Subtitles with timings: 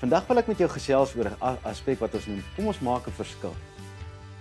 [0.00, 3.06] Vandag wil ek met jou gesels oor 'n aspek wat ons noem kom ons maak
[3.06, 3.52] 'n verskil.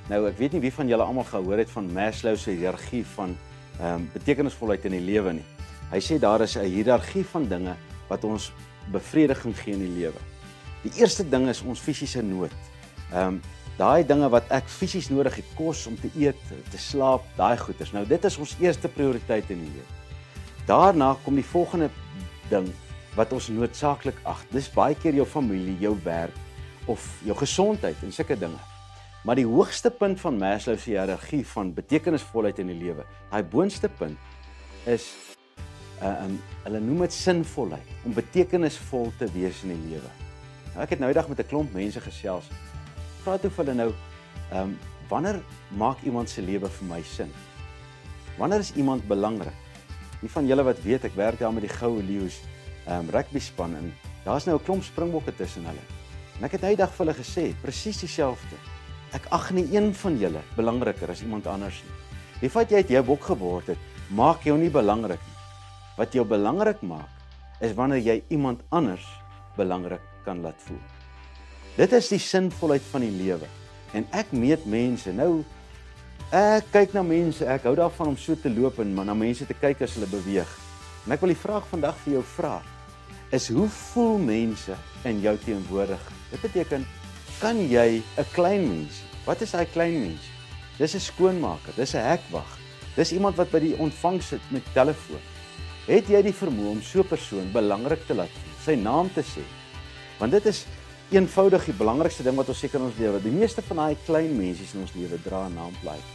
[0.08, 3.36] Nou ek weet nie wie van julle almal gehoor het van Maslow se hiërargie van
[3.80, 5.46] ehm um, betekenisvolheid in die lewe nie.
[5.92, 7.76] Hy sê daar is 'n hiërargie van dinge
[8.08, 8.52] wat ons
[8.92, 10.20] bevrediging gee in die lewe.
[10.84, 12.56] Die eerste ding is ons fisiese nood.
[13.12, 13.42] Ehm um,
[13.78, 16.40] daai dinge wat ek fisies nodig het, kos om te eet,
[16.72, 17.92] te slaap, daai goeders.
[17.92, 19.92] Nou dit is ons eerste prioriteit in die lewe.
[20.66, 21.90] Daarna kom die volgende
[22.50, 22.72] ding
[23.16, 24.44] wat ons noodsaaklik ag.
[24.52, 26.36] Dis baie keer jou familie, jou werk
[26.90, 28.60] of jou gesondheid en sulke dinge.
[29.26, 33.90] Maar die hoogste punt van Maslow se hiërargie van betekenisvolheid in die lewe, daai boonste
[33.90, 34.18] punt
[34.88, 35.12] is
[36.00, 40.12] uh um hulle noem dit sinvolheid, om betekenisvol te wees in die lewe.
[40.74, 42.48] Nou ek het nou eendag met 'n klomp mense gesels
[43.30, 43.90] vra toe vir hulle nou,
[44.50, 44.78] ehm um,
[45.10, 45.40] wanneer
[45.78, 47.32] maak iemand se lewe vir my sin?
[48.38, 49.56] Wanneer is iemand belangrik?
[50.22, 52.38] Die van julle wat weet, ek werk daar met die Goue Leeu's
[52.90, 53.94] um, rugby span en
[54.26, 55.86] daar's nou 'n klomp springbokke tussen hulle.
[56.40, 58.56] En ek het hy dag vir hulle gesê, presies dieselfde.
[59.14, 61.96] Ek ag nie een van julle belangriker as iemand anders nie.
[62.42, 63.78] Die feit jy het jou bok geword het,
[64.10, 65.38] maak jou nie belangrik nie.
[65.98, 67.10] Wat jou belangrik maak,
[67.60, 69.06] is wanneer jy iemand anders
[69.58, 70.80] belangrik kan laat voel.
[71.76, 73.48] Dit is die sinvolheid van die lewe.
[73.94, 75.12] En ek meet mense.
[75.12, 75.44] Nou
[76.32, 77.46] ek kyk na mense.
[77.46, 80.50] Ek hou daarvan om so te loop en na mense te kyk as hulle beweeg.
[81.06, 82.60] En ek wil die vraag vandag vir jou vra.
[83.30, 84.74] Is hoe voel mense
[85.06, 86.22] in jou teenwoordigheid?
[86.32, 86.86] Dit beteken
[87.40, 89.04] kan jy 'n klein mens?
[89.26, 90.24] Wat is hy klein mens?
[90.78, 92.58] Dis 'n skoonmaker, dis 'n hekwag.
[92.96, 95.22] Dis iemand wat by die ontvangs sit met telefoon.
[95.86, 99.22] Het jy die vermoë om so 'n persoon belangrik te laat voel, sy naam te
[99.22, 99.44] sê?
[100.18, 100.66] Want dit is
[101.12, 103.22] eenvoudig die belangrikste ding wat ons seker in ons lewe.
[103.22, 106.06] Die meeste van daai klein mense in ons lewe dra 'n naamplaat.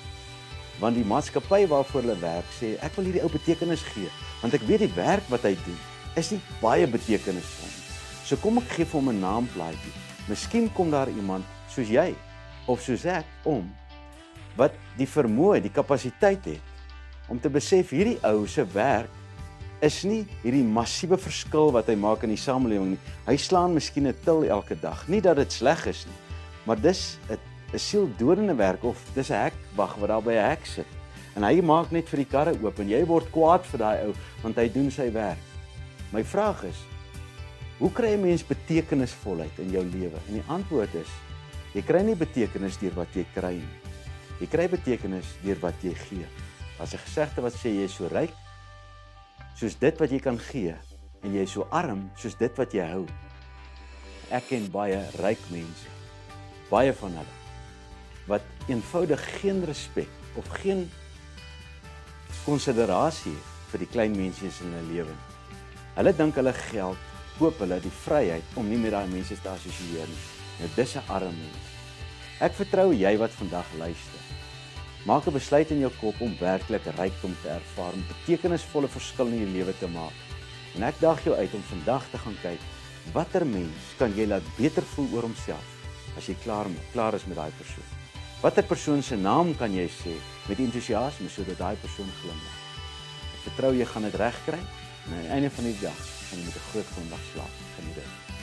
[0.80, 4.10] Want die maatskappy waarvoor hulle werk sê ek wil hierdie ou betekenis gee,
[4.42, 7.82] want ek weet die werk wat hy doen is nie baie betekenisvol nie.
[8.24, 9.94] So kom ek gee vir hom 'n naamplaatjie.
[10.28, 12.14] Miskien kom daar iemand soos jy
[12.66, 13.68] of soos ek om
[14.56, 16.62] wat die vermoë, die kapasiteit het
[17.28, 19.10] om te besef hierdie ou se werk
[19.84, 23.00] is nie hierdie massiewe verskil wat hy maak in die samelewing nie.
[23.26, 25.08] Hy slaan miskien 'n til elke dag.
[25.08, 26.20] Nie dat dit sleg is nie,
[26.66, 27.38] maar dis 'n
[27.74, 30.86] 'n sieldodende werk of dis 'n hek wag wat daar by 'n hek sit.
[31.36, 34.14] En hy maak net vir die karre oop en jy word kwaad vir daai ou
[34.42, 35.53] want hy doen sy werk.
[36.14, 36.78] My vraag is:
[37.78, 40.18] Hoe kry 'n mens betekenisvolheid in jou lewe?
[40.28, 41.10] En die antwoord is:
[41.74, 43.78] Jy kry nie betekenis deur wat jy kry nie.
[44.38, 46.26] Jy kry betekenis deur wat jy gee.
[46.78, 48.30] As 'n gesegde wat sê jy is so ryk
[49.58, 50.74] soos dit wat jy kan gee
[51.22, 53.06] en jy is so arm soos dit wat jy hou.
[54.30, 55.88] Ek ken baie ryk mense.
[56.70, 57.34] Baie van hulle
[58.26, 60.90] wat eenvoudig geen respek of geen
[62.44, 63.36] konsiderasie
[63.70, 65.33] vir die klein mense in hulle lewe nie.
[65.94, 66.98] Hulle dink hulle geld
[67.38, 70.24] koop hulle die vryheid om nie met daai mense te assosieer nie.
[70.58, 71.66] Nou dis 'n arm mens.
[72.40, 74.22] Ek vertrou jy wat vandag luister.
[75.06, 79.38] Maak 'n besluit in jou kop om werklik rykdom te ervaar, 'n betekenisvolle verskil in
[79.38, 80.18] jou lewe te maak.
[80.74, 82.60] En ek daag jou uit om vandag te gaan kyk
[83.12, 85.66] watter mens kan jy laat beter voel oor homself
[86.16, 87.84] as jy klaar klaar is met daai persoon.
[88.42, 90.14] Watter persoon se naam kan jy sê
[90.48, 92.58] met entoesiasme sodat daai persoon glimlag.
[93.44, 94.60] Vertrou jy gaan dit regkry
[95.06, 95.98] en aan die einde van die dag
[96.28, 97.54] gaan jy met 'n groot glimlag slaap.
[97.76, 98.33] Geniet dit.